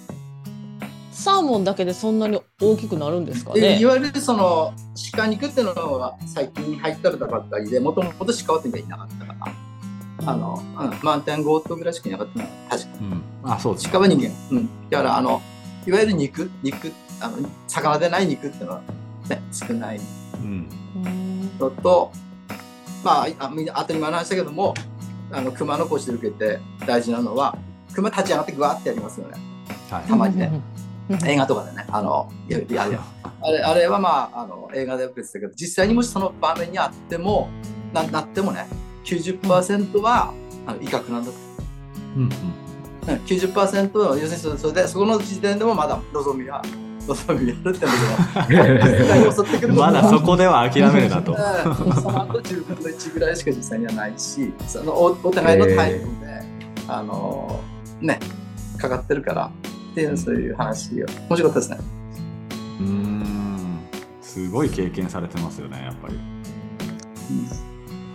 [1.11, 3.85] サーモンだけでそんなに大きくなるんですかでねい。
[3.85, 4.73] わゆるその
[5.13, 9.53] 鹿肉っていうのは最近入ったばっかりで、もともと鹿は手にはいなかったから。
[10.23, 14.31] あの、うん、満点5頭ぐらいしかいなかったの確かうんあそうですね鹿は人間。
[14.51, 14.69] うん。
[14.89, 15.41] だから、あの、
[15.87, 18.81] いわゆる肉、肉、あの、魚でない肉っていうのは、
[19.29, 19.99] ね、少ない
[20.43, 22.11] うんうんのと、
[23.03, 24.73] まあ、あみんな当たり前の話だけども、
[25.31, 27.57] あの、熊の腰で受けて大事なのは、
[27.93, 29.37] 熊立ち上がってグワーってやりますよね。
[29.89, 30.03] はい。
[30.03, 30.51] たまにね。
[30.53, 30.81] うん
[31.25, 32.97] 映画とかでね、あの、やるやる
[33.41, 37.49] あれあれはまあ、あの、映画で受けてたけど、実際にもしその場面にあっても、
[37.91, 38.65] ななってもね、
[39.03, 40.33] 90%は、
[40.65, 41.37] あの威嚇なんだと。
[42.15, 43.15] うんうんうん。
[43.25, 46.61] 90%は要するにそれそれでそこの時点でもまだ望みは
[47.07, 47.91] 望みがあるってこ
[49.73, 51.33] とは まだそこでは諦めるなと。
[51.33, 51.35] う
[51.89, 56.43] んその後10分の1ぐらいしか実際にはないしそのおお互いのタイムで、
[56.87, 57.59] あの
[57.99, 58.19] ね
[58.77, 59.51] かかってるから
[59.91, 61.77] っていうそういう話が面白かったですね。
[62.79, 63.79] うーん
[64.21, 66.19] すごい経験されてますよねやっぱり。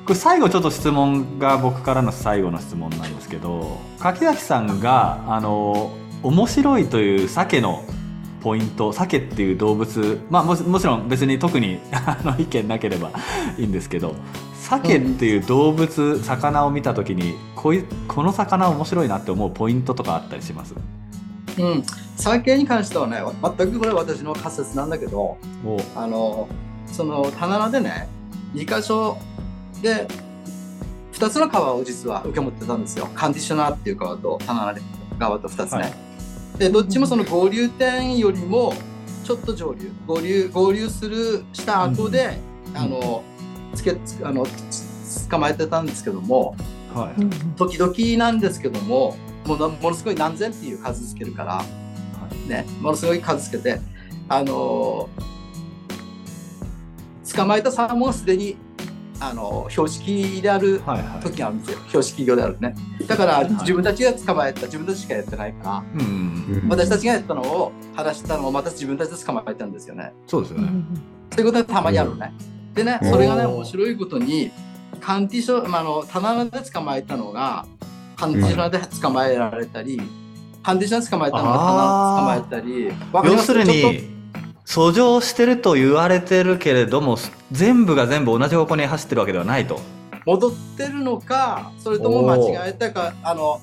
[0.07, 5.91] これ最後ちょっと質問が僕からの最後の質問なんですけど柿崎さんがあの
[6.23, 7.83] 面白いという鮭の
[8.47, 13.11] ポイント鮭っていう動物、まあ、ももちろん別に特に あの意見なければ
[13.59, 14.15] いいんですけど
[14.55, 20.75] 鮭っていう動物、魚を見た時にこいこの魚面白いなって思うポイントとかあったりします？
[21.59, 21.83] うん、
[22.15, 25.39] 酒に関してはね全くこれは私の仮説なんだけどお。
[25.97, 26.47] あの
[26.87, 28.09] その棚でね
[28.55, 29.19] 2箇所
[29.83, 30.07] で
[31.15, 33.09] 2つの川を実は受け持ってたんですよ。
[33.13, 34.81] カンディショナーっていう川と棚で
[35.19, 36.06] 川と2つね、はい
[36.59, 38.75] でどっちもその合流点よりも
[39.25, 39.91] ちょっと上流。
[40.07, 42.39] 合流合流するした後で、
[42.69, 42.77] うん。
[42.77, 43.23] あの
[43.75, 46.57] つけつあのつ捕まえてたんですけども
[46.95, 47.21] はい。
[47.21, 49.17] うん時々なんですけども
[49.47, 51.63] ものものすごい何千っていう数つけるから、
[52.49, 53.81] ね、ものすごい数つけて、
[54.29, 55.37] あのー
[57.35, 58.57] 捕まえたサーモンはすでに、
[59.21, 61.21] あのー標識であるはいはい。
[61.23, 61.79] 時があるんですよ。
[61.89, 62.75] 標識業であるね。
[63.07, 66.69] だからい自分たちが捕まえた自分たちしかやってないからうんうんうん。
[66.69, 70.13] 私たちがやったのを話したのをまた自分たちで捕まえたんですよね。
[70.27, 70.69] そうですよね、
[71.31, 72.33] そういうことがたまにあるね。
[72.75, 73.11] でね、うん。
[73.11, 74.51] それがね、面白いことに、
[75.01, 77.67] カンティショ、まあ、あの棚で捕まえたのが、
[78.17, 80.01] カンティショナで捕まえられたり、
[80.63, 82.93] ハンディシャン捕まえたのが棚捕まえたり
[83.31, 84.16] 要するに
[84.67, 87.17] 訴状してると言われてるけれども
[87.53, 89.77] 全部が全部同じ方向に走ってるわけではないと。
[89.77, 89.81] と
[90.27, 93.61] 戻ってるのかそれとも間違えたかあの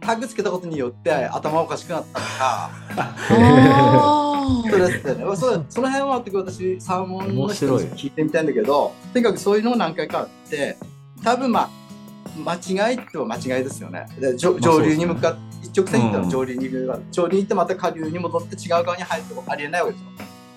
[0.00, 10.76] タグつけたことによって頭おかしくなったのかあそれですねそその辺は私サーモンの人面白いに聞いてみたいんだけどとにかくそういうのも何回かあって
[11.22, 11.83] 多分まあ
[12.36, 14.06] 間違いっては間違いですよね。
[14.18, 20.08] で上上流に向かって一直線に行ったら上流に向かって上流に行ってまた下流に戻って違う側に入るとありえないわけですよ。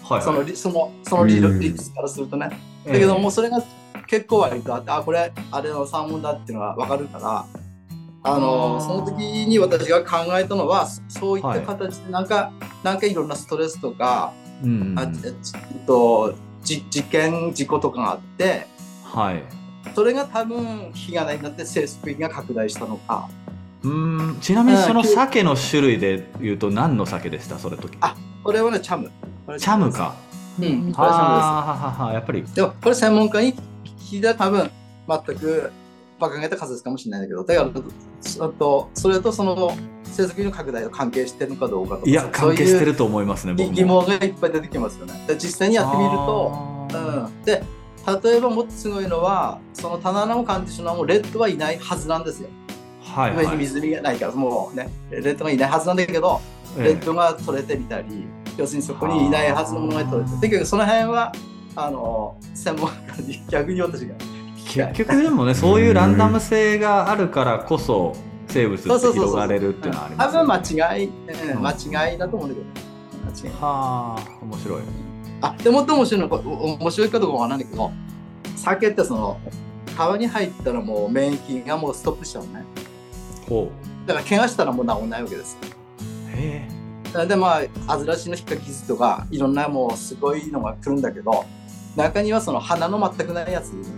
[0.09, 0.21] はい。
[0.21, 2.49] その理そのその理屈からするとね。
[2.85, 3.61] だけどもうそれが
[4.07, 7.45] 結構割とあってあこれあれのサーモンだっていうのが分かるから
[8.23, 12.51] あのその時に私が考えたのはそそういった形でなんか、
[12.83, 18.67] なんかいろんなストレスとか、うんうんあえっとじ事件事故とかがあって
[19.03, 19.56] はい。
[19.97, 23.27] それが多分火がないになって生息域が拡大したのか。
[23.81, 24.39] うーん。
[24.41, 27.57] ちなみにその鮭の種類で言うと何の鮭でした？
[27.57, 27.97] それ時。
[28.01, 29.09] あこれはねチャム。
[29.57, 30.13] チャムか。
[30.59, 30.63] うん。
[30.63, 32.43] これチャムですあーはははやっぱり。
[32.43, 33.55] でもこれ専門家に
[34.07, 34.69] 聞いたら多分
[35.07, 35.71] 全く
[36.19, 37.83] 馬鹿げた数ですかもしれないんだけどだから
[38.21, 45.25] そとそれとその成績の拡大と関係してるのかどうかとかいや関係してるとと思いますね疑問がいっぱい出てきますよね。
[45.27, 47.63] で実際にやってみると、うん、で
[48.23, 52.49] 例えばもっとすごいのはその棚のカンディショナーもレッドはいないはずなんですよ、
[53.03, 53.45] はいはい。
[53.45, 56.39] 上に水がないからもうねレッドがいないはずなんだけど、
[56.77, 56.83] ええ。
[56.85, 58.25] レッドが取れてみたり
[58.57, 61.33] 要するにそこにいないはずのものが取れて結局その辺は
[61.75, 64.15] あの専門家に逆に私が
[64.73, 68.15] 結局でもねそういうランダム性があるからこそ
[68.47, 70.47] 生物って広がれるっていうのはあります多よね。
[70.47, 72.61] 分間違い、うんうん間違いだと思うんだけ
[73.41, 73.55] ど間違い。
[73.61, 74.81] はあ面白い
[75.41, 76.35] あでもっと面白いの
[76.79, 77.91] 面白いかどうかわからないけど
[78.55, 79.39] 酒ってその
[79.95, 82.63] 川に入ったらもう免疫がもうストップしちゃうね。
[83.47, 83.71] ほ
[84.05, 86.67] だから怪我したらもう治んないわけですうへ
[87.25, 91.45] でまあアザラシの引っかき傷とかいろんなもうすごいのが来るんだけど
[91.95, 93.91] 中にはその鼻の全くないやついるよね。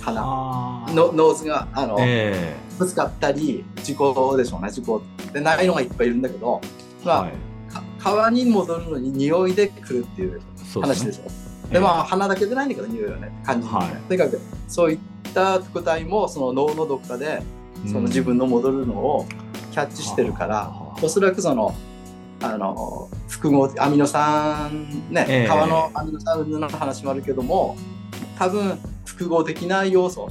[0.00, 0.20] 鼻。
[0.20, 6.60] の nose があの、えぶつかったり事故でしょうね事故でないのがいっぱいいるんだけど
[7.02, 7.32] えまあ、はい。
[7.72, 10.40] か川に戻るのに匂いで来るっていう
[10.80, 11.72] 話でしょ。
[11.72, 13.32] でまあ鼻だけでないんだけど匂いはね。
[13.44, 13.90] 感じる、ねはい。
[14.08, 14.98] とにかくそういっ
[15.32, 17.42] た副体もその脳のどっかで
[17.86, 19.26] その自分の戻るのを
[19.72, 21.74] キャッチしてるから、おそらくその
[22.42, 25.48] あの複合アミノ酸ね、ええ。
[25.48, 27.76] 川のアミノ酸の話もあるけども
[28.38, 30.28] 多分複合的な要素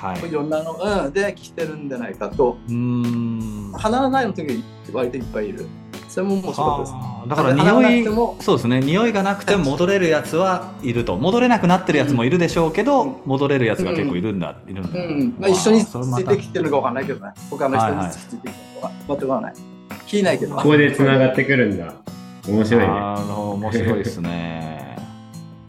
[0.00, 0.28] はい。
[0.28, 2.56] いろんなの、うん、で来てるんじゃないかと。
[2.68, 5.66] 鼻がないの時割といっぱいいる
[6.08, 7.28] それも面白かったです。
[7.28, 8.04] だから匂い
[8.42, 8.80] そうですね。
[8.80, 11.16] 匂いがなくても戻れるやつはいると。
[11.16, 13.16] 戻れなくなってるやつもいるでしょうけど、うん。
[13.26, 15.36] 戻れるやつが結構いるんだ、いるんだ、うん。
[15.38, 17.32] まあ、一緒についてきてるのかわかんないけどね。
[17.50, 19.54] 他の人についてきてるのか全くわかんない。
[20.06, 20.56] 聞いないけど。
[20.56, 21.94] ここで繋がってくるんだ。
[22.48, 22.88] 面白いね。
[22.88, 24.96] あの面白いですね。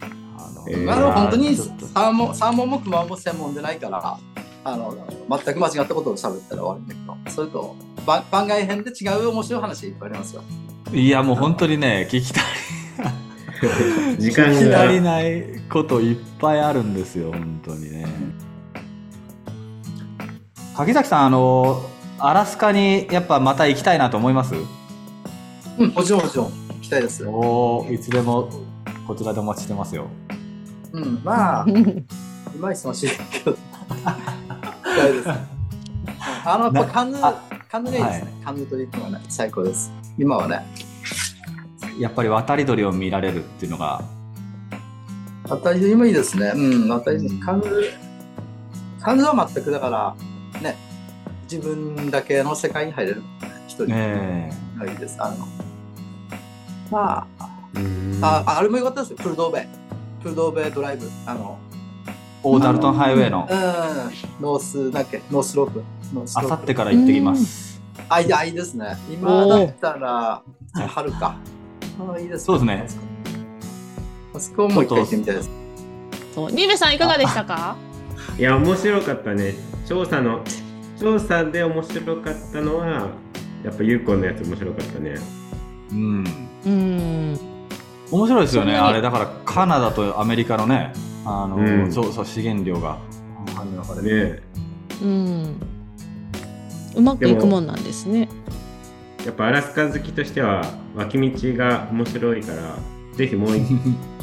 [0.00, 4.18] あのえー本当にサーモンサーモンもクマも専門でないから
[4.64, 4.94] あの
[5.28, 7.76] 全く間違ったことを喋ったら終わるんだけどそれと
[8.10, 10.42] 番番外編で違う面白い話いっぱいありますよ。
[10.92, 12.44] いやもう本当にね 聞きたい。
[14.18, 15.02] 時間聞き足りが。
[15.02, 18.06] ないこといっぱいあるんですよ本当にね。
[20.76, 21.82] 柿崎さんあの
[22.18, 24.54] アラスカにやっぱまた行きたいなと思います？
[25.78, 28.48] うんもちろんもちろん行きたいですおーいつでも
[29.06, 30.06] こちらでお待ちしてますよ。
[30.92, 31.66] うんまあ
[32.54, 33.52] 今忙しいけど。
[33.52, 35.28] 行きたいです。
[36.44, 39.92] あのやっぱカンヌあカンヌがいいですね、カンヌトリップはね最高です。
[40.18, 40.66] 今はね。
[42.00, 44.02] やっぱり渡り鳥を見られるっていうのが。
[45.48, 46.50] 渡り鳥もいいですね。
[46.52, 47.38] うん渡り鳥。
[47.38, 47.66] カンヌ
[49.00, 50.76] カンヌは全くだからね。
[51.48, 53.22] 自分だけの世界に入れる。
[53.68, 55.16] 一人ねがいいです。
[55.20, 55.46] あの。
[56.90, 58.18] まあ、うん。
[58.20, 59.16] あ、あれも良かったですよ。
[59.16, 59.68] プルドーベ。
[60.24, 61.08] プルドーベドライブ。
[61.24, 61.56] あの、
[62.42, 63.46] オーダルトンハイウェイの。
[63.48, 65.84] うん、ノース、だっけ、ノースロープ。
[66.12, 66.52] ノースロープ。
[66.54, 67.69] あさってから行ってきます
[68.08, 68.96] あ、いいあいいですね。
[69.10, 70.42] 今だったら、
[70.88, 71.36] 春か。
[72.14, 72.86] あいいですそうですね。
[74.34, 75.50] あそこもう一回行ってみたいです。
[76.34, 76.52] そう。
[76.52, 77.76] ニベさんいかがでしたか？
[78.38, 79.54] いや、面白かったね。
[79.86, 80.40] 調査の、
[80.98, 83.08] 調査で面白かったのは、
[83.64, 85.14] やっぱユーコンのやつ面白かったね。
[85.90, 86.24] うん。
[86.64, 87.38] うん。
[88.10, 88.76] 面白いですよね。
[88.76, 90.92] あれだからカナダとアメリカのね
[91.24, 91.92] あの、うん。
[91.92, 92.98] そうそう資源量が
[93.56, 94.42] あの中でね。
[95.02, 95.60] うん
[96.94, 98.28] うまくいくもんなんですね。
[99.24, 100.64] やっぱアラスカ好きとしては、
[100.96, 102.78] 脇道が面白いから、
[103.16, 103.66] ぜひもう一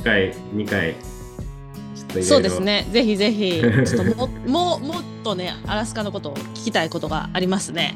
[0.04, 0.96] 回、二回、
[2.24, 2.62] そうです。
[2.62, 2.88] ね。
[2.92, 7.96] ぜひぜひちょっとも もうもっとねアラスカのことを聞きたいことがありますね。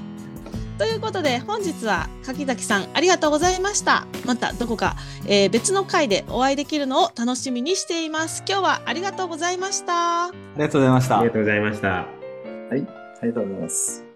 [0.77, 4.05] ということで本日は柿崎さんありがとうございました。
[4.25, 4.95] またどこか、
[5.27, 8.43] えー別の回でお会いできるのを楽しみにしています。
[8.47, 10.25] 今日はありがとうございました。
[10.25, 11.19] ありがとうございました。
[11.19, 11.99] ありがとうございました。
[11.99, 12.05] あ
[12.73, 14.10] りがとうございます。